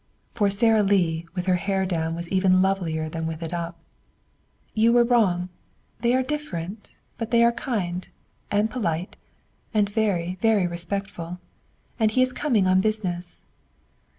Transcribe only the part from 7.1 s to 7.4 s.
but